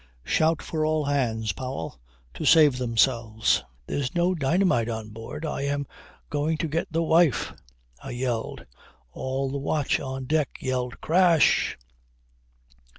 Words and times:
Shout 0.23 0.63
for 0.63 0.83
all 0.83 1.05
hands, 1.05 1.51
Powell, 1.53 1.99
to 2.33 2.43
save 2.43 2.79
themselves. 2.79 3.63
There's 3.85 4.15
no 4.15 4.33
dynamite 4.33 4.89
on 4.89 5.11
board 5.11 5.43
now. 5.43 5.51
I 5.51 5.61
am 5.65 5.85
going 6.31 6.57
to 6.57 6.67
get 6.67 6.91
the 6.91 7.03
wife!.." 7.03 7.53
I 8.03 8.09
yelled, 8.09 8.65
all 9.11 9.51
the 9.51 9.59
watch 9.59 9.99
on 9.99 10.25
deck 10.25 10.57
yelled. 10.59 11.01
Crash!" 11.01 11.77